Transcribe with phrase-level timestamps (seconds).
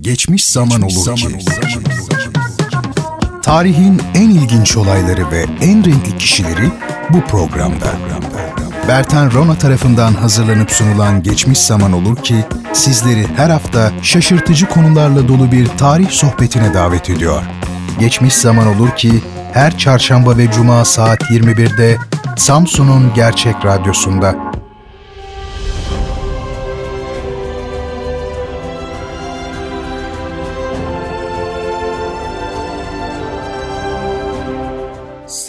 [0.00, 1.26] Geçmiş zaman olur zaman ki.
[1.26, 2.30] Olur ki.
[3.42, 6.70] Tarihin en ilginç olayları ve en renkli kişileri
[7.10, 7.92] bu programda.
[8.88, 15.52] Bertan Rona tarafından hazırlanıp sunulan Geçmiş Zaman Olur ki sizleri her hafta şaşırtıcı konularla dolu
[15.52, 17.42] bir tarih sohbetine davet ediyor.
[17.98, 19.12] Geçmiş Zaman Olur ki
[19.52, 21.96] her çarşamba ve cuma saat 21'de
[22.36, 24.49] Samsun'un Gerçek Radyosu'nda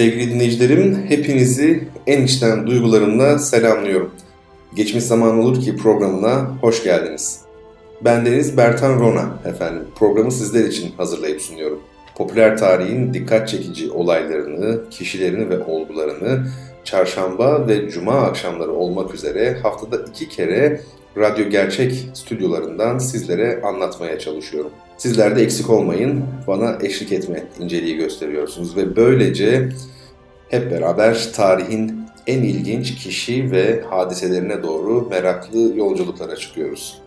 [0.02, 4.12] Sevgili dinleyicilerim, hepinizi en içten duygularımla selamlıyorum.
[4.76, 7.42] Geçmiş zaman olur ki programına hoş geldiniz.
[8.06, 9.84] Ben Deniz Bertan Rona efendim.
[9.96, 11.80] Programı sizler için hazırlayıp sunuyorum.
[12.16, 16.48] Popüler tarihin dikkat çekici olaylarını, kişilerini ve olgularını
[16.84, 20.82] çarşamba ve cuma akşamları olmak üzere haftada iki kere
[21.18, 24.72] Radyo Gerçek stüdyolarından sizlere anlatmaya çalışıyorum.
[25.02, 29.70] Sizler de eksik olmayın, bana eşlik etme inceliği gösteriyorsunuz ve böylece
[30.50, 37.02] hep beraber tarihin en ilginç kişi ve hadiselerine doğru meraklı yolculuklara çıkıyoruz.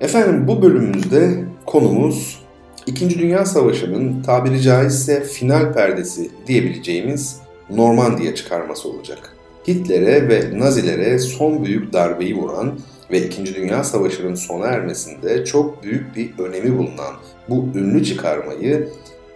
[0.00, 2.40] Efendim bu bölümümüzde konumuz
[2.86, 7.36] İkinci Dünya Savaşı'nın tabiri caizse final perdesi diyebileceğimiz
[7.70, 9.36] Normandiya çıkarması olacak.
[9.68, 12.78] Hitler'e ve Nazilere son büyük darbeyi vuran
[13.10, 17.14] ve İkinci Dünya Savaşı'nın sona ermesinde çok büyük bir önemi bulunan
[17.48, 18.88] bu ünlü çıkarmayı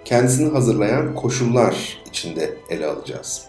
[0.04, 3.42] kendisini hazırlayan koşullar içinde ele alacağız.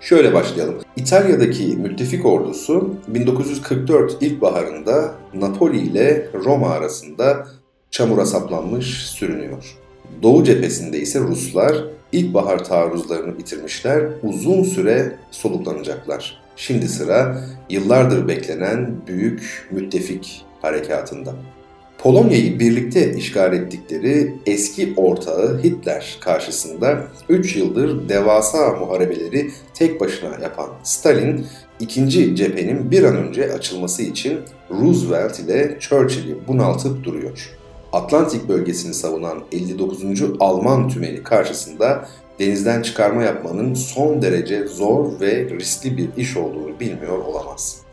[0.00, 0.74] Şöyle başlayalım.
[0.96, 7.46] İtalya'daki müttefik ordusu 1944 ilkbaharında Napoli ile Roma arasında
[7.90, 9.76] çamura saplanmış sürünüyor.
[10.22, 16.45] Doğu cephesinde ise Ruslar ilkbahar taarruzlarını bitirmişler, uzun süre soluklanacaklar.
[16.56, 17.40] Şimdi sıra
[17.70, 21.34] yıllardır beklenen büyük müttefik harekatında.
[21.98, 30.68] Polonya'yı birlikte işgal ettikleri eski ortağı Hitler karşısında 3 yıldır devasa muharebeleri tek başına yapan
[30.82, 31.46] Stalin,
[31.80, 34.38] ikinci cephenin bir an önce açılması için
[34.70, 37.50] Roosevelt ile Churchill'i bunaltıp duruyor.
[37.92, 40.04] Atlantik bölgesini savunan 59.
[40.40, 47.18] Alman tümeni karşısında denizden çıkarma yapmanın son derece zor ve riskli bir iş olduğunu bilmiyor
[47.18, 47.86] olamaz.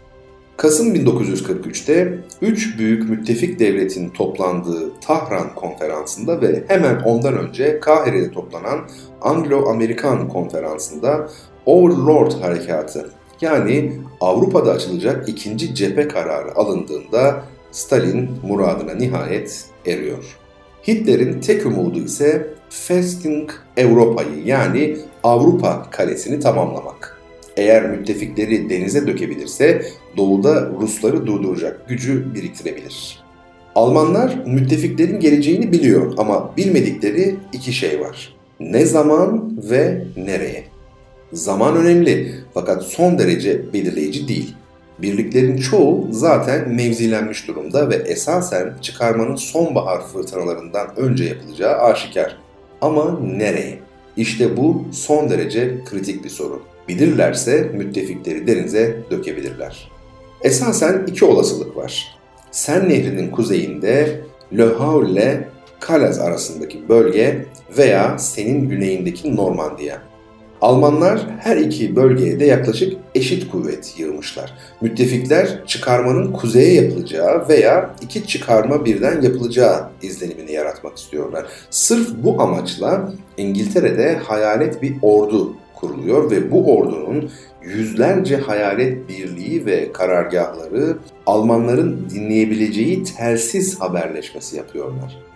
[0.58, 8.80] Kasım 1943'te üç büyük müttefik devletin toplandığı Tahran konferansında ve hemen ondan önce Kahire'de toplanan
[9.22, 11.30] Anglo-Amerikan konferansında
[11.66, 13.10] Overlord harekatı
[13.42, 20.38] yani Avrupa'da açılacak ikinci cephe kararı alındığında Stalin muradına nihayet eriyor.
[20.88, 27.18] Hitler'in tek umudu ise Festing Europa'yı yani Avrupa kalesini tamamlamak.
[27.58, 29.86] Eğer müttefikleri denize dökebilirse
[30.18, 33.24] doğuda Rusları durduracak gücü biriktirebilir.
[33.76, 38.36] Almanlar müttefiklerin geleceğini biliyor ama bilmedikleri iki şey var.
[38.60, 40.64] Ne zaman ve nereye?
[41.34, 44.56] Zaman önemli fakat son derece belirleyici değil.
[45.00, 52.38] Birliklerin çoğu zaten mevzilenmiş durumda ve esasen çıkarmanın sonbahar fırtınalarından önce yapılacağı aşikar.
[52.82, 53.80] Ama nereye?
[54.18, 56.62] İşte bu son derece kritik bir soru.
[56.88, 59.92] Bilirlerse müttefikleri denize dökebilirler.
[60.42, 62.20] Esasen iki olasılık var.
[62.52, 64.22] Sen Nehri'nin kuzeyinde
[64.58, 65.48] Le Havre ile
[65.88, 67.46] Calais arasındaki bölge
[67.78, 70.02] veya senin güneyindeki Normandiya.
[70.64, 74.54] Almanlar her iki bölgeye de yaklaşık eşit kuvvet yığmışlar.
[74.82, 81.46] Müttefikler çıkarmanın kuzeye yapılacağı veya iki çıkarma birden yapılacağı izlenimini yaratmak istiyorlar.
[81.70, 87.32] Sırf bu amaçla İngiltere'de hayalet bir ordu kuruluyor ve bu ordunun
[87.62, 95.33] yüzlerce hayalet birliği ve karargahları Almanların dinleyebileceği telsiz haberleşmesi yapıyorlar.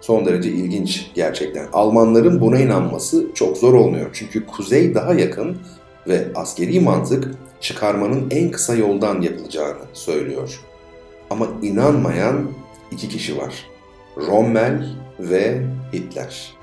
[0.00, 1.66] Son derece ilginç gerçekten.
[1.72, 4.10] Almanların buna inanması çok zor olmuyor.
[4.12, 5.56] Çünkü kuzey daha yakın
[6.08, 10.60] ve askeri mantık çıkarmanın en kısa yoldan yapılacağını söylüyor.
[11.30, 12.50] Ama inanmayan
[12.90, 13.66] iki kişi var.
[14.16, 14.88] Rommel
[15.20, 16.54] ve Hitler.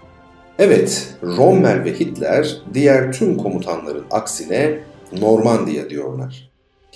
[0.59, 4.79] Evet, Rommel ve Hitler diğer tüm komutanların aksine
[5.19, 6.46] Normandiya diyorlar.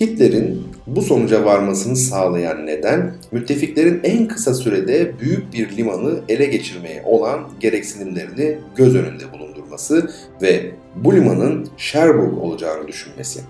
[0.02, 7.02] Hitler'in bu sonuca varmasını sağlayan neden müttefiklerin en kısa sürede büyük bir limanı ele geçirmeye
[7.04, 10.10] olan gereksinimlerini göz önünde bulundurması
[10.42, 13.40] ve bu limanın Cherbourg olacağını düşünmesi.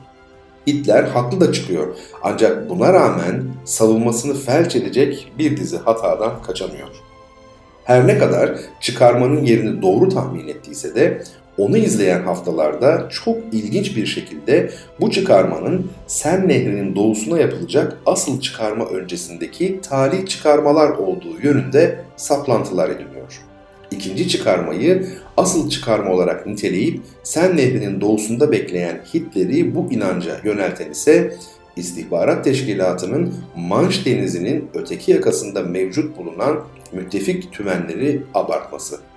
[0.66, 6.88] Hitler haklı da çıkıyor ancak buna rağmen savunmasını felç edecek bir dizi hatadan kaçamıyor.
[7.84, 11.22] Her ne kadar çıkarmanın yerini doğru tahmin ettiyse de
[11.58, 14.70] Onu izleyen haftalarda çok ilginç bir şekilde
[15.00, 23.42] bu çıkarmanın Sen Nehri'nin doğusuna yapılacak asıl çıkarma öncesindeki tali çıkarmalar olduğu yönünde saplantılar ediliyor.
[23.90, 25.06] İkinci çıkarmayı
[25.36, 31.36] asıl çıkarma olarak niteleyip Sen Nehri'nin doğusunda bekleyen Hitler'i bu inanca yönelten ise
[31.76, 36.60] İstihbarat Teşkilatı'nın Manş Denizi'nin öteki yakasında mevcut bulunan
[36.92, 39.11] müttefik tümenleri abartması.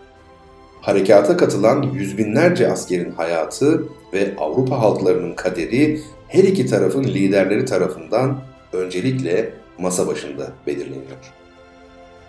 [0.85, 3.83] Harekata katılan yüz binlerce askerin hayatı
[4.13, 8.39] ve Avrupa halklarının kaderi her iki tarafın liderleri tarafından
[8.73, 11.33] öncelikle masa başında belirleniyor.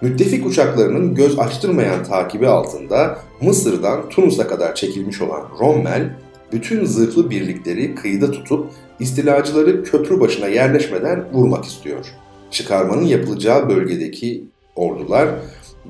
[0.00, 6.16] Müttefik uçaklarının göz açtırmayan takibi altında Mısır'dan Tunus'a kadar çekilmiş olan Rommel,
[6.52, 8.70] bütün zırhlı birlikleri kıyıda tutup
[9.00, 12.06] istilacıları köprü başına yerleşmeden vurmak istiyor.
[12.50, 14.44] Çıkarmanın yapılacağı bölgedeki
[14.76, 15.28] ordular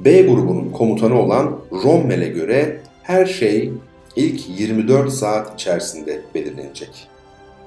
[0.04, 3.72] B grubunun komutanı olan Rommel'e göre her şey
[4.16, 7.08] ilk 24 saat içerisinde belirlenecek.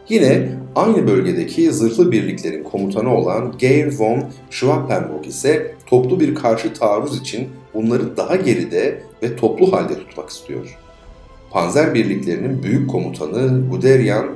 [0.10, 7.22] Yine aynı bölgedeki zırhlı birliklerin komutanı olan Geir von Schwappenburg ise toplu bir karşı taarruz
[7.22, 10.78] için bunları daha geride ve toplu halde tutmak istiyor.
[11.52, 14.28] Panzer birliklerinin büyük komutanı Guderian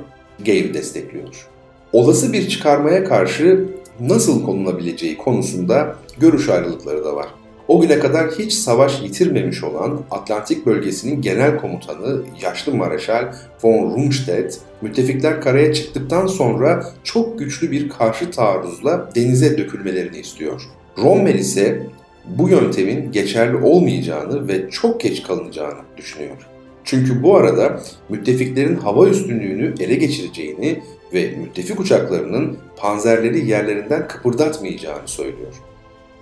[0.42, 1.48] Geir destekliyor.
[1.92, 3.68] Olası bir çıkarmaya karşı
[4.00, 7.26] nasıl konulabileceği konusunda görüş ayrılıkları da var.
[7.68, 14.58] O güne kadar hiç savaş yitirmemiş olan Atlantik bölgesinin genel komutanı yaşlı Mareşal von Rundstedt,
[14.82, 20.62] müttefikler karaya çıktıktan sonra çok güçlü bir karşı taarruzla denize dökülmelerini istiyor.
[20.98, 21.86] Rommel ise
[22.26, 26.36] bu yöntemin geçerli olmayacağını ve çok geç kalınacağını düşünüyor.
[26.84, 30.82] Çünkü bu arada müttefiklerin hava üstünlüğünü ele geçireceğini
[31.14, 35.54] ve müttefik uçaklarının panzerleri yerlerinden kıpırdatmayacağını söylüyor.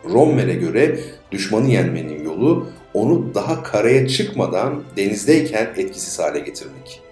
[0.04, 1.00] Rommel'e göre
[1.32, 7.02] düşmanı yenmenin yolu onu daha karaya çıkmadan denizdeyken etkisiz hale getirmek.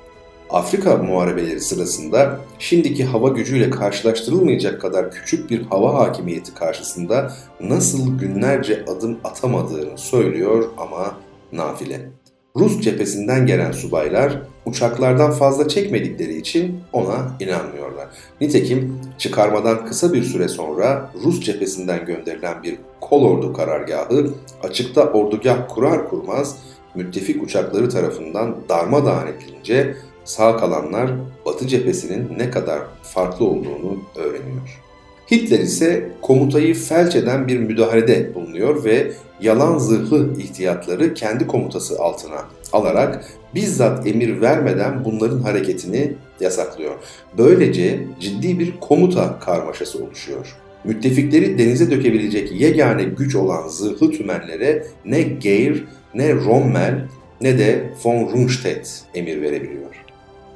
[0.50, 8.84] Afrika muharebeleri sırasında şimdiki hava gücüyle karşılaştırılmayacak kadar küçük bir hava hakimiyeti karşısında nasıl günlerce
[8.88, 11.16] adım atamadığını söylüyor ama
[11.52, 12.10] nafile.
[12.56, 18.08] Rus cephesinden gelen subaylar uçaklardan fazla çekmedikleri için ona inanmıyorlar.
[18.40, 24.30] Nitekim çıkarmadan kısa bir süre sonra Rus cephesinden gönderilen bir kolordu karargahı
[24.62, 26.56] açıkta ordugah kurar kurmaz
[26.94, 31.10] müttefik uçakları tarafından darmadağın edilince sağ kalanlar
[31.46, 34.89] Batı cephesinin ne kadar farklı olduğunu öğreniyor.
[35.30, 42.44] Hitler ise komutayı felç eden bir müdahalede bulunuyor ve yalan zırhlı ihtiyatları kendi komutası altına
[42.72, 43.24] alarak
[43.54, 46.94] bizzat emir vermeden bunların hareketini yasaklıyor.
[47.38, 50.56] Böylece ciddi bir komuta karmaşası oluşuyor.
[50.84, 55.84] Müttefikleri denize dökebilecek yegane güç olan zırhlı tümenlere ne Geir,
[56.14, 57.08] ne Rommel
[57.40, 60.04] ne de von Rundstedt emir verebiliyor.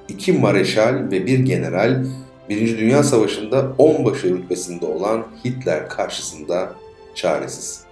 [0.09, 2.05] İki mareşal ve bir general
[2.49, 6.73] Birinci Dünya Savaşı'nda onbaşı rütbesinde olan Hitler karşısında
[7.15, 7.85] çaresiz.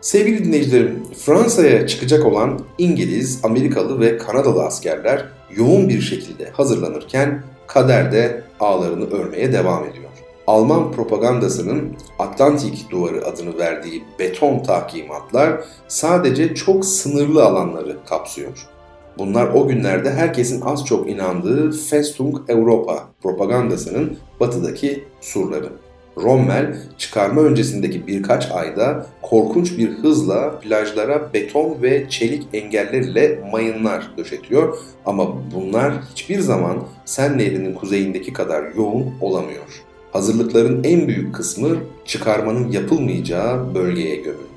[0.00, 5.24] Sevgili dinleyicilerim, Fransa'ya çıkacak olan İngiliz, Amerikalı ve Kanadalı askerler
[5.56, 10.10] yoğun bir şekilde hazırlanırken kader de ağlarını örmeye devam ediyor.
[10.46, 18.68] Alman propagandasının Atlantik Duvarı adını verdiği beton tahkimatlar sadece çok sınırlı alanları kapsıyor.
[19.18, 25.68] Bunlar o günlerde herkesin az çok inandığı Festung Europa propagandasının batıdaki surları.
[26.16, 34.10] Rommel çıkarma öncesindeki birkaç ayda korkunç bir hızla plajlara beton ve çelik engeller ile mayınlar
[34.18, 39.82] döşetiyor ama bunlar hiçbir zaman Sen Nehri'nin kuzeyindeki kadar yoğun olamıyor.
[40.12, 44.51] Hazırlıkların en büyük kısmı çıkarmanın yapılmayacağı bölgeye gömülmüş.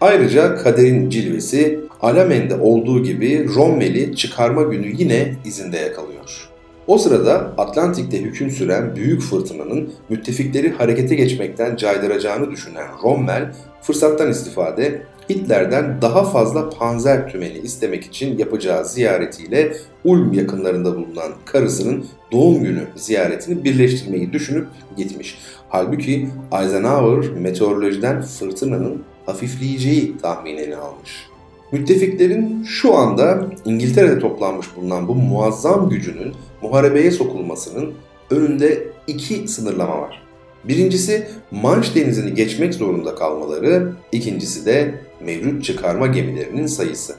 [0.00, 6.48] Ayrıca kaderin cilvesi Alamen'de olduğu gibi Rommel'i çıkarma günü yine izinde yakalıyor.
[6.86, 13.52] O sırada Atlantik'te hüküm süren büyük fırtınanın müttefikleri harekete geçmekten caydıracağını düşünen Rommel,
[13.82, 19.72] fırsattan istifade Hitler'den daha fazla panzer tümeni istemek için yapacağı ziyaretiyle
[20.04, 24.66] Ulm yakınlarında bulunan karısının doğum günü ziyaretini birleştirmeyi düşünüp
[24.96, 25.38] gitmiş.
[25.68, 31.26] Halbuki Eisenhower meteorolojiden fırtınanın hafifleyeceği tahminini almış.
[31.72, 37.94] Müttefiklerin şu anda İngiltere'de toplanmış bulunan bu muazzam gücünün muharebeye sokulmasının
[38.30, 40.22] önünde iki sınırlama var.
[40.64, 47.14] Birincisi Manş denizini geçmek zorunda kalmaları, ikincisi de mevcut çıkarma gemilerinin sayısı.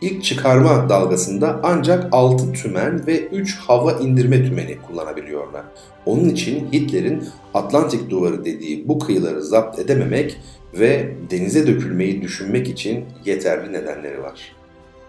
[0.00, 5.62] İlk çıkarma dalgasında ancak 6 tümen ve 3 hava indirme tümeni kullanabiliyorlar.
[6.06, 7.24] Onun için Hitler'in
[7.54, 10.40] Atlantik duvarı dediği bu kıyıları zapt edememek
[10.74, 14.56] ve denize dökülmeyi düşünmek için yeterli nedenleri var.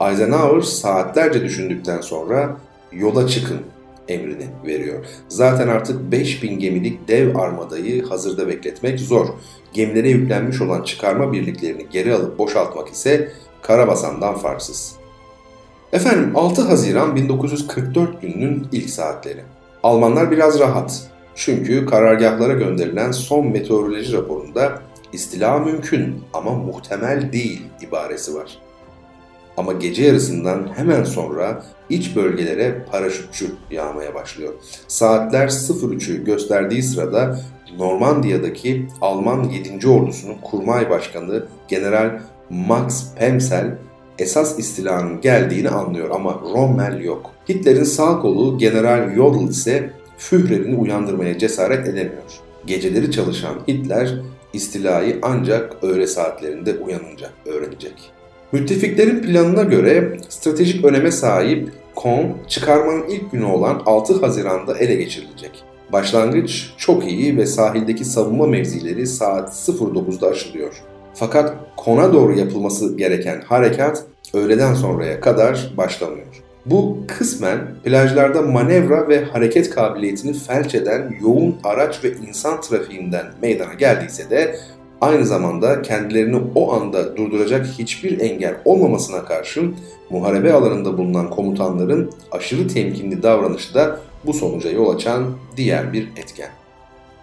[0.02, 2.58] Eisenhower saatlerce düşündükten sonra
[2.92, 3.60] yola çıkın
[4.08, 5.06] emrini veriyor.
[5.28, 9.28] Zaten artık 5000 gemilik dev armadayı hazırda bekletmek zor.
[9.74, 13.32] Gemilere yüklenmiş olan çıkarma birliklerini geri alıp boşaltmak ise
[13.62, 14.96] Karabasan'dan farksız.
[15.94, 19.44] Efendim 6 Haziran 1944 gününün ilk saatleri.
[19.84, 21.10] Almanlar biraz rahat.
[21.36, 24.82] Çünkü karargahlara gönderilen son meteoroloji raporunda
[25.14, 28.58] istila mümkün ama muhtemel değil ibaresi var.
[29.58, 34.54] Ama gece yarısından hemen sonra iç bölgelere paraşütçü yağmaya başlıyor.
[34.88, 37.40] Saatler 03'ü gösterdiği sırada
[37.78, 39.88] Normandiya'daki Alman 7.
[39.88, 43.78] ordusunun kurmay başkanı General Max Pemsel
[44.20, 47.32] esas istilanın geldiğini anlıyor ama Rommel yok.
[47.50, 52.24] Hitler'in sağ kolu General Jodl ise Führer'ini uyandırmaya cesaret edemiyor.
[52.66, 54.22] Geceleri çalışan Hitler
[54.54, 58.12] istilayı ancak öğle saatlerinde uyanınca öğrenecek.
[58.52, 65.64] Müttefiklerin planına göre stratejik öneme sahip Kon çıkarmanın ilk günü olan 6 Haziran'da ele geçirilecek.
[65.94, 70.84] Başlangıç çok iyi ve sahildeki savunma mevzileri saat 09'da aşılıyor.
[71.20, 76.44] Fakat Kon'a doğru yapılması gereken harekat öğleden sonraya kadar başlamıyor.
[76.66, 83.74] Bu kısmen plajlarda manevra ve hareket kabiliyetini felç eden yoğun araç ve insan trafiğinden meydana
[83.74, 84.56] geldiyse de
[85.02, 89.76] aynı zamanda kendilerini o anda durduracak hiçbir engel olmamasına karşın
[90.10, 95.24] muharebe alanında bulunan komutanların aşırı temkinli davranışı da bu sonuca yol açan
[95.58, 96.50] diğer bir etken.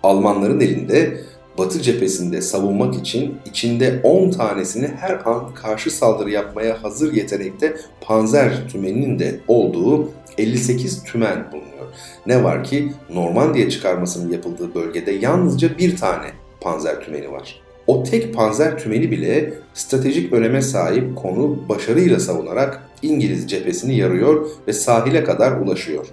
[0.03, 1.17] Almanların elinde
[1.59, 8.69] Batı cephesinde savunmak için içinde 10 tanesini her an karşı saldırı yapmaya hazır yetenekte panzer
[8.69, 11.87] tümeninin de olduğu 58 tümen bulunuyor.
[12.27, 16.27] Ne var ki Normandiya çıkarmasının yapıldığı bölgede yalnızca bir tane
[16.61, 17.61] panzer tümeni var.
[17.87, 24.73] O tek panzer tümeni bile stratejik öneme sahip konu başarıyla savunarak İngiliz cephesini yarıyor ve
[24.73, 26.07] sahile kadar ulaşıyor.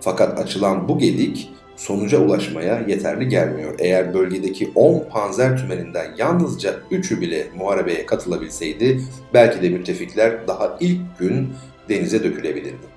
[0.00, 3.74] Fakat açılan bu gedik sonuca ulaşmaya yeterli gelmiyor.
[3.78, 9.00] Eğer bölgedeki 10 panzer tümeninden yalnızca 3'ü bile muharebeye katılabilseydi
[9.34, 11.48] belki de müttefikler daha ilk gün
[11.88, 12.96] denize dökülebilirdi.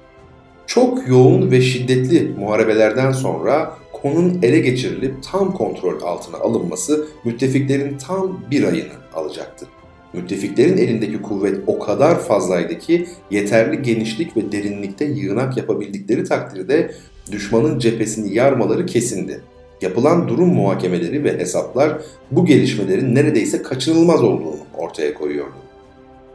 [0.67, 8.41] Çok yoğun ve şiddetli muharebelerden sonra konun ele geçirilip tam kontrol altına alınması müttefiklerin tam
[8.51, 9.67] bir ayını alacaktı.
[10.13, 16.91] Müttefiklerin elindeki kuvvet o kadar fazlaydı ki yeterli genişlik ve derinlikte yığınak yapabildikleri takdirde
[17.31, 19.41] düşmanın cephesini yarmaları kesindi.
[19.81, 21.97] Yapılan durum muhakemeleri ve hesaplar
[22.31, 25.55] bu gelişmelerin neredeyse kaçınılmaz olduğunu ortaya koyuyordu.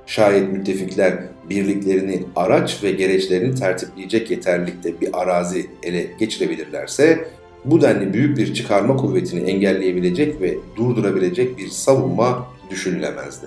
[0.07, 1.19] Şayet müttefikler
[1.51, 7.29] birliklerini araç ve gereçlerini tertipleyecek yeterlilikte bir arazi ele geçirebilirlerse
[7.65, 13.47] bu denli büyük bir çıkarma kuvvetini engelleyebilecek ve durdurabilecek bir savunma düşünülemezdi.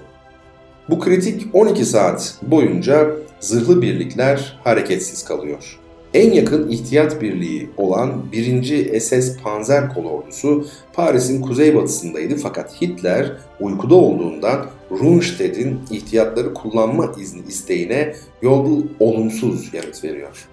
[0.89, 5.79] Bu kritik 12 saat boyunca zırhlı birlikler hareketsiz kalıyor.
[6.13, 8.99] En yakın ihtiyat birliği olan 1.
[8.99, 18.83] SS Panzer Kolordusu Paris'in kuzeybatısındaydı fakat Hitler uykuda olduğundan Rundstedt'in ihtiyatları kullanma izni isteğine yol
[18.99, 20.47] olumsuz yanıt veriyor.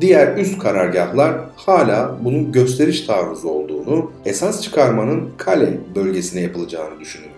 [0.00, 7.34] Diğer üst karargahlar hala bunun gösteriş taarruzu olduğunu, esas çıkarmanın Kale bölgesine yapılacağını düşünüyor.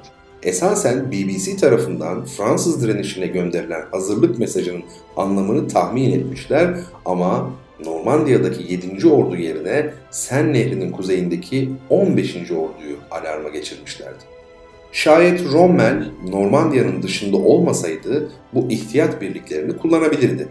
[0.46, 4.82] Esasen BBC tarafından Fransız direnişine gönderilen hazırlık mesajının
[5.16, 6.74] anlamını tahmin etmişler
[7.04, 7.50] ama
[7.84, 9.08] Normandiya'daki 7.
[9.08, 12.36] ordu yerine Sen Nehri'nin kuzeyindeki 15.
[12.36, 14.24] orduyu alarma geçirmişlerdi.
[14.92, 20.48] Şayet Rommel Normandiya'nın dışında olmasaydı bu ihtiyat birliklerini kullanabilirdi.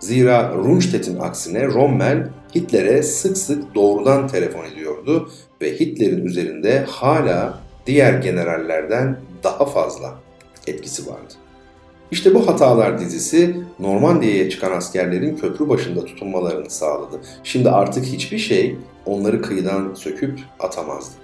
[0.00, 5.30] Zira Rundstedt'in aksine Rommel Hitler'e sık sık doğrudan telefon ediyordu
[5.62, 10.14] ve Hitler'in üzerinde hala diğer generallerden daha fazla
[10.66, 11.34] etkisi vardı.
[12.10, 17.20] İşte bu hatalar dizisi Normandiya'ya çıkan askerlerin köprü başında tutunmalarını sağladı.
[17.44, 21.14] Şimdi artık hiçbir şey onları kıyıdan söküp atamazdı.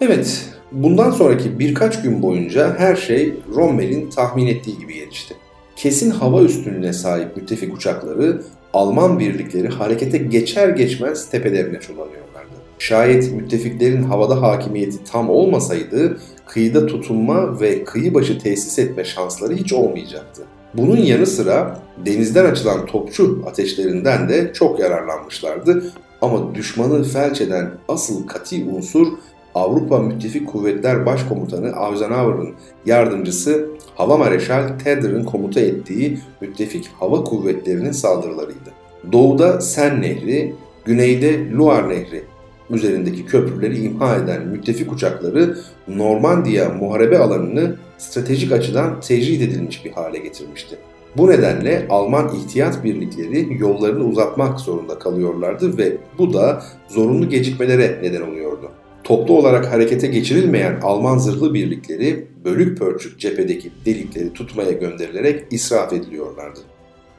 [0.00, 5.34] Evet, bundan sonraki birkaç gün boyunca her şey Rommel'in tahmin ettiği gibi gelişti.
[5.76, 12.50] Kesin hava üstünlüğüne sahip müttefik uçakları Alman birlikleri harekete geçer geçmez tepelerine çullanıyorlardı.
[12.78, 19.72] Şayet müttefiklerin havada hakimiyeti tam olmasaydı kıyıda tutunma ve kıyı başı tesis etme şansları hiç
[19.72, 20.42] olmayacaktı.
[20.74, 28.26] Bunun yanı sıra denizden açılan topçu ateşlerinden de çok yararlanmışlardı ama düşmanı felç eden asıl
[28.26, 29.06] kati unsur
[29.54, 32.54] Avrupa Müttefik Kuvvetler Başkomutanı Eisenhower'ın
[32.86, 38.70] yardımcısı Hava Mareşal Tedder'ın komuta ettiği müttefik hava kuvvetlerinin saldırılarıydı.
[39.12, 40.54] Doğuda Sen Nehri,
[40.84, 42.24] güneyde Loire Nehri
[42.70, 50.18] üzerindeki köprüleri imha eden müttefik uçakları Normandiya muharebe alanını stratejik açıdan tecrid edilmiş bir hale
[50.18, 50.78] getirmişti.
[51.16, 58.20] Bu nedenle Alman ihtiyat birlikleri yollarını uzatmak zorunda kalıyorlardı ve bu da zorunlu gecikmelere neden
[58.22, 58.70] oluyordu.
[59.04, 66.60] Toplu olarak harekete geçirilmeyen Alman zırhlı birlikleri bölük pörçük cephedeki delikleri tutmaya gönderilerek israf ediliyorlardı.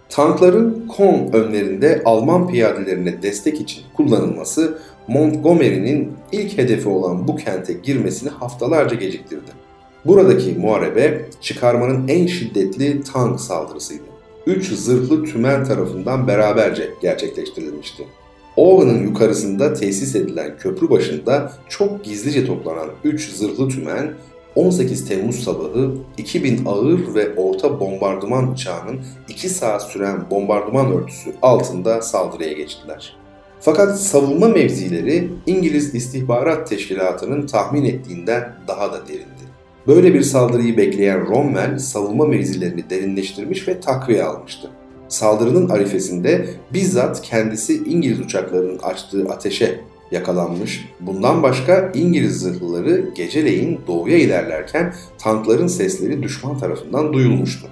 [0.09, 8.29] Tankların Kon önlerinde Alman piyadelerine destek için kullanılması Montgomery'nin ilk hedefi olan bu kente girmesini
[8.29, 9.51] haftalarca geciktirdi.
[10.05, 14.03] Buradaki muharebe çıkarmanın en şiddetli tank saldırısıydı.
[14.45, 18.03] Üç zırhlı tümen tarafından beraberce gerçekleştirilmişti.
[18.55, 24.13] Owen'ın yukarısında tesis edilen köprü başında çok gizlice toplanan 3 zırhlı tümen
[24.55, 32.01] 18 Temmuz sabahı 2000 ağır ve orta bombardıman uçağının 2 saat süren bombardıman örtüsü altında
[32.01, 33.15] saldırıya geçtiler.
[33.59, 39.41] Fakat savunma mevzileri İngiliz İstihbarat Teşkilatı'nın tahmin ettiğinden daha da derindi.
[39.87, 44.69] Böyle bir saldırıyı bekleyen Rommel savunma mevzilerini derinleştirmiş ve takviye almıştı.
[45.11, 49.79] Saldırının arifesinde bizzat kendisi İngiliz uçaklarının açtığı ateşe
[50.11, 50.89] yakalanmış.
[50.99, 57.67] Bundan başka İngiliz zırhlıları geceleyin doğuya ilerlerken tankların sesleri düşman tarafından duyulmuştu.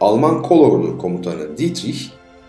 [0.00, 2.00] Alman kolordu komutanı Dietrich,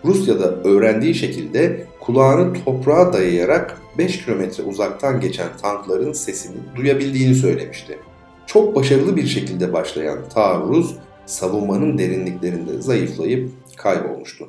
[0.04, 7.98] Rusya'da öğrendiği şekilde kulağını toprağa dayayarak 5 kilometre uzaktan geçen tankların sesini duyabildiğini söylemişti.
[8.46, 13.50] Çok başarılı bir şekilde başlayan taarruz savunmanın derinliklerinde zayıflayıp
[13.82, 14.48] kaybolmuştu.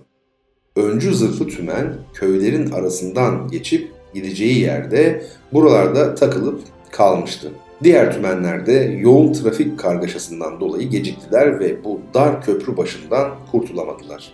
[0.76, 5.24] Öncü zırhlı tümen köylerin arasından geçip gideceği yerde
[5.54, 6.62] buralarda takılıp
[6.92, 7.52] kalmıştı.
[7.84, 14.34] Diğer tümenlerde yoğun trafik kargaşasından dolayı geciktiler ve bu dar köprü başından kurtulamadılar.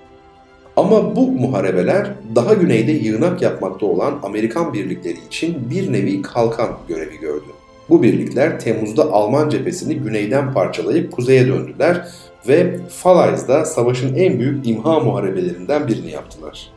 [0.76, 7.20] Ama bu muharebeler daha güneyde yığınak yapmakta olan Amerikan birlikleri için bir nevi kalkan görevi
[7.20, 7.48] gördü.
[7.90, 12.08] Bu birlikler Temmuz'da Alman cephesini güneyden parçalayıp kuzeye döndüler
[12.48, 16.72] ve Falais'da savaşın en büyük imha muharebelerinden birini yaptılar.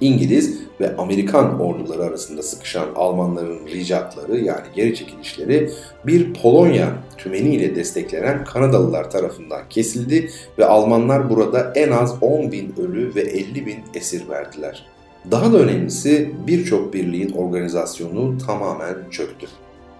[0.00, 5.70] İngiliz ve Amerikan orduları arasında sıkışan Almanların ricatları yani geri çekilişleri
[6.06, 13.14] bir Polonya tümeniyle desteklenen Kanadalılar tarafından kesildi ve Almanlar burada en az 10 bin ölü
[13.14, 14.86] ve 50 bin esir verdiler.
[15.30, 19.46] Daha da önemlisi birçok birliğin organizasyonu tamamen çöktü.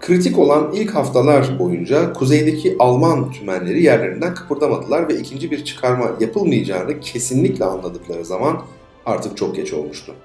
[0.01, 6.99] Kritik olan ilk haftalar boyunca kuzeydeki Alman tümenleri yerlerinden kıpırdamadılar ve ikinci bir çıkarma yapılmayacağını
[6.99, 8.61] kesinlikle anladıkları zaman
[9.05, 10.15] artık çok geç olmuştu.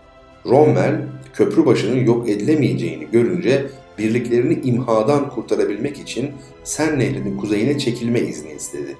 [0.47, 1.03] Rommel,
[1.35, 3.67] köprü başının yok edilemeyeceğini görünce
[3.99, 6.31] birliklerini imhadan kurtarabilmek için
[6.65, 8.97] Sen Nehri'nin kuzeyine çekilme izni istedi.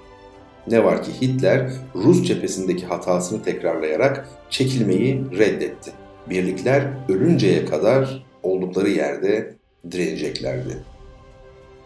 [0.71, 5.91] Ne var ki Hitler Rus cephesindeki hatasını tekrarlayarak çekilmeyi reddetti.
[6.31, 9.56] Birlikler ölünceye kadar oldukları yerde
[9.93, 10.77] direneceklerdi.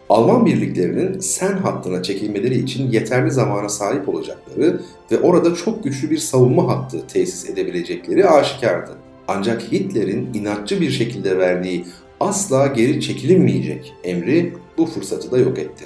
[0.09, 6.19] Alman birliklerinin Sen hattına çekilmeleri için yeterli zamana sahip olacakları ve orada çok güçlü bir
[6.19, 8.91] savunma hattı tesis edebilecekleri aşikardı.
[9.29, 11.85] Ancak Hitler'in inatçı bir şekilde verdiği
[12.21, 15.85] asla geri çekilinmeyecek emri bu fırsatı da yok etti.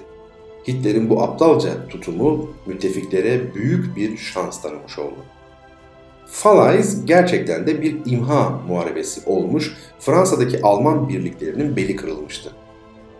[0.68, 5.24] Hitler'in bu aptalca tutumu müttefiklere büyük bir şans tanımış oldu.
[6.35, 12.51] Falaise gerçekten de bir imha muharebesi olmuş, Fransa'daki Alman birliklerinin beli kırılmıştı.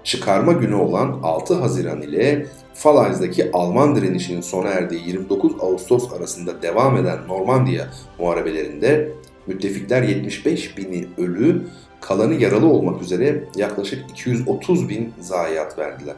[0.05, 6.97] Çıkarma günü olan 6 Haziran ile Falaise'daki Alman direnişinin sona erdiği 29 Ağustos arasında devam
[6.97, 9.13] eden Normandiya muharebelerinde
[9.47, 11.63] müttefikler 75 bini ölü,
[12.01, 16.17] kalanı yaralı olmak üzere yaklaşık 230 bin zayiat verdiler.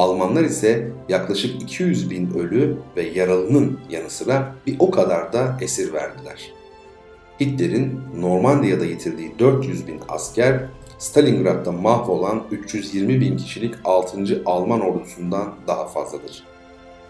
[0.00, 5.92] Almanlar ise yaklaşık 200 bin ölü ve yaralının yanı sıra bir o kadar da esir
[5.92, 6.52] verdiler.
[7.40, 10.60] Hitler'in Normandiya'da yitirdiği 400 bin asker,
[10.98, 14.42] Stalingrad'da mahvolan 320 bin kişilik 6.
[14.46, 16.44] Alman ordusundan daha fazladır.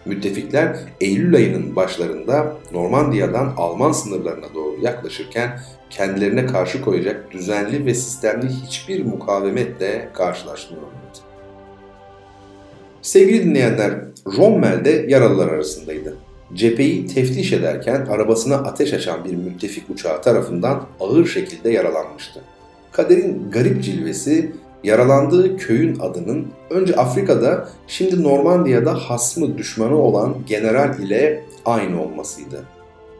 [0.05, 8.49] Müttefikler Eylül ayının başlarında Normandiya'dan Alman sınırlarına doğru yaklaşırken kendilerine karşı koyacak düzenli ve sistemli
[8.49, 11.20] hiçbir mukavemetle karşılaşmıyorlardı.
[13.01, 13.91] Sevgili dinleyenler,
[14.37, 16.17] Rommel de yaralılar arasındaydı.
[16.53, 22.41] Cepheyi teftiş ederken arabasına ateş açan bir müttefik uçağı tarafından ağır şekilde yaralanmıştı.
[22.91, 24.51] Kaderin garip cilvesi
[24.83, 32.63] yaralandığı köyün adının önce Afrika'da şimdi Normandiya'da hasmı düşmanı olan general ile aynı olmasıydı.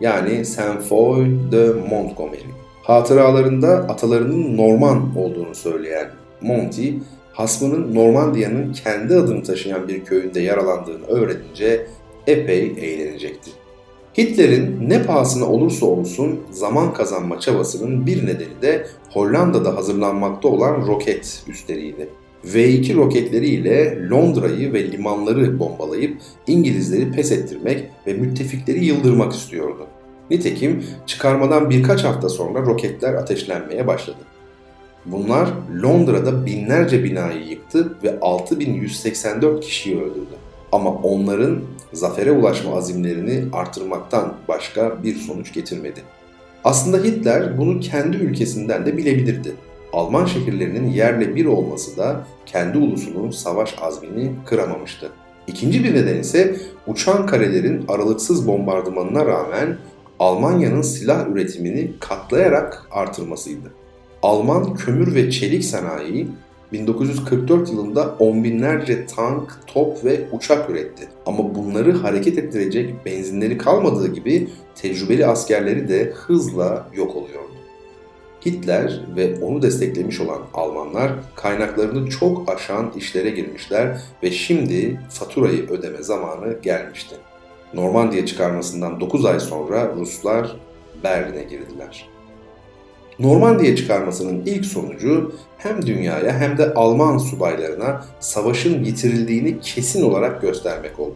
[0.01, 2.49] Yani Saint-Foy de Montgomery.
[2.83, 6.07] Hatıralarında atalarının Norman olduğunu söyleyen
[6.41, 6.89] Monty,
[7.41, 11.87] hasmının Normandiya'nın kendi adını taşıyan bir köyünde yaralandığını öğrenince
[12.27, 13.51] epey eğlenecekti.
[14.17, 21.43] Hitler'in ne pahasına olursa olsun zaman kazanma çabasının bir nedeni de Hollanda'da hazırlanmakta olan roket
[21.47, 22.09] üsleriydi.
[22.45, 29.87] V2 roketleriyle Londra'yı ve limanları bombalayıp İngilizleri pes ettirmek ve müttefikleri yıldırmak istiyordu.
[30.29, 34.30] Nitekim çıkarmadan birkaç hafta sonra roketler ateşlenmeye başladı.
[35.05, 35.49] Bunlar
[35.83, 40.35] Londra'da binlerce binayı yıktı ve 6184 kişiyi öldürdü.
[40.71, 41.59] Ama onların
[41.93, 46.01] zafere ulaşma azimlerini artırmaktan başka bir sonuç getirmedi.
[46.63, 49.55] Aslında Hitler bunu kendi ülkesinden de bilebilirdi.
[49.93, 55.09] Alman şehirlerinin yerle bir olması da kendi ulusunun savaş azmini kıramamıştı.
[55.47, 56.55] İkinci bir neden ise
[56.87, 59.77] uçan karelerin aralıksız bombardımanına rağmen
[60.19, 63.80] Almanya'nın silah üretimini katlayarak artırmasıydı.
[64.21, 66.27] Alman kömür ve çelik sanayi
[66.71, 71.07] 1944 yılında on binlerce tank, top ve uçak üretti.
[71.25, 77.51] Ama bunları hareket ettirecek benzinleri kalmadığı gibi tecrübeli askerleri de hızla yok oluyordu.
[78.45, 86.03] Hitler ve onu desteklemiş olan Almanlar kaynaklarını çok aşan işlere girmişler ve şimdi faturayı ödeme
[86.03, 87.15] zamanı gelmişti.
[87.73, 90.55] Normandiya çıkarmasından 9 ay sonra Ruslar
[91.03, 92.09] Berlin'e girdiler.
[93.19, 100.99] Normandiya çıkarmasının ilk sonucu hem dünyaya hem de Alman subaylarına savaşın yitirildiğini kesin olarak göstermek
[100.99, 101.15] oldu.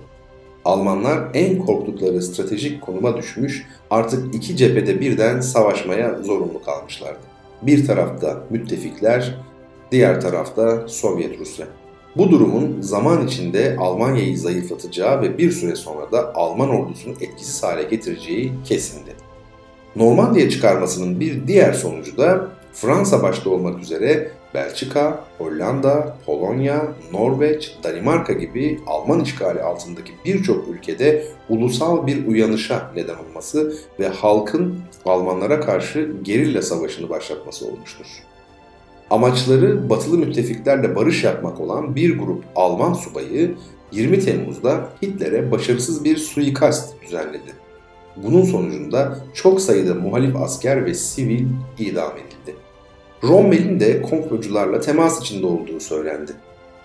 [0.66, 7.20] Almanlar en korktukları stratejik konuma düşmüş, artık iki cephede birden savaşmaya zorunlu kalmışlardı.
[7.62, 9.38] Bir tarafta müttefikler,
[9.92, 11.68] diğer tarafta Sovyet Rusya.
[12.18, 17.84] Bu durumun zaman içinde Almanya'yı zayıflatacağı ve bir süre sonra da Alman ordusunu etkisiz hale
[17.84, 19.25] getireceği kesindi.
[19.96, 28.34] Normandiya çıkarmasının bir diğer sonucu da Fransa başta olmak üzere Belçika, Hollanda, Polonya, Norveç, Danimarka
[28.34, 36.12] gibi Alman işgali altındaki birçok ülkede ulusal bir uyanışa neden olması ve halkın Almanlara karşı
[36.24, 38.06] gerilla savaşını başlatması olmuştur.
[39.10, 43.56] Amaçları batılı müttefiklerle barış yapmak olan bir grup Alman subayı
[43.92, 47.65] 20 Temmuz'da Hitler'e başarısız bir suikast düzenledi.
[48.18, 51.46] Bunun sonucunda çok sayıda muhalif asker ve sivil
[51.80, 52.58] idam edildi.
[53.24, 56.32] Rommel'in de komplocularla temas içinde olduğu söylendi.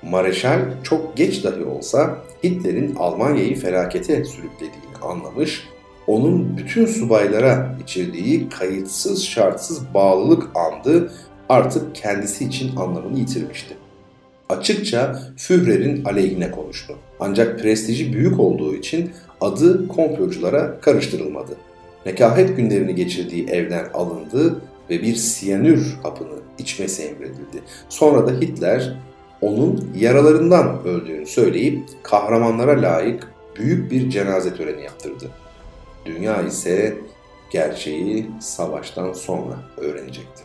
[0.02, 5.68] Mareşal çok geç dahi olsa Hitler'in Almanya'yı felakete sürüklediğini anlamış,
[6.06, 11.12] onun bütün subaylara içirdiği kayıtsız şartsız bağlılık andı
[11.48, 13.76] artık kendisi için anlamını yitirmişti.
[14.48, 16.94] Açıkça Führer'in aleyhine konuştu.
[17.20, 21.56] Ancak prestiji büyük olduğu için adı komploculara karıştırılmadı.
[22.06, 27.62] Nekahet günlerini geçirdiği evden alındı ve bir siyanür hapını içmesi emredildi.
[27.88, 28.96] Sonra da Hitler
[29.40, 35.24] onun yaralarından öldüğünü söyleyip kahramanlara layık büyük bir cenaze töreni yaptırdı.
[36.06, 36.96] Dünya ise
[37.50, 40.42] gerçeği savaştan sonra öğrenecekti.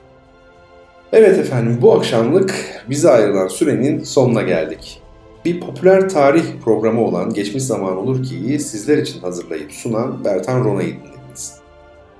[1.13, 2.55] Evet efendim bu akşamlık
[2.89, 5.01] bize ayrılan sürenin sonuna geldik.
[5.45, 10.89] Bir popüler tarih programı olan Geçmiş Zaman Olur Ki'yi sizler için hazırlayıp sunan Bertan Rona'yı
[10.89, 11.53] dinlediniz.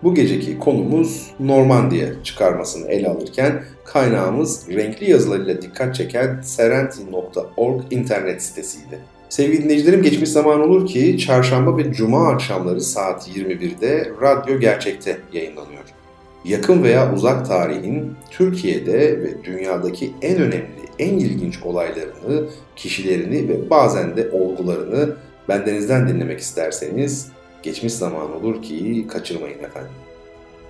[0.03, 8.99] Bu geceki konumuz Normandiya çıkarmasını ele alırken kaynağımız renkli yazılarıyla dikkat çeken serenti.org internet sitesiydi.
[9.29, 15.83] Sevgili dinleyicilerim geçmiş zaman olur ki çarşamba ve cuma akşamları saat 21'de Radyo Gerçek'te yayınlanıyor.
[16.45, 24.17] Yakın veya uzak tarihin Türkiye'de ve dünyadaki en önemli en ilginç olaylarını, kişilerini ve bazen
[24.17, 25.15] de olgularını
[25.49, 27.27] bendenizden dinlemek isterseniz
[27.63, 29.91] geçmiş zaman olur ki kaçırmayın efendim.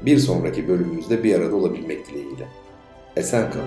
[0.01, 2.47] Bir sonraki bölümümüzde bir arada olabilmek dileğiyle.
[3.15, 3.65] Esen kalın.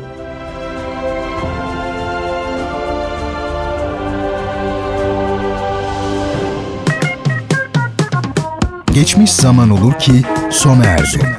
[8.95, 10.13] Geçmiş zaman olur ki
[10.51, 11.39] sona erdi.